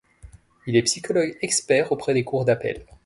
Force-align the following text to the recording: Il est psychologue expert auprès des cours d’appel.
Il 0.65 0.75
est 0.75 0.81
psychologue 0.81 1.37
expert 1.43 1.91
auprès 1.91 2.15
des 2.15 2.23
cours 2.23 2.43
d’appel. 2.43 2.85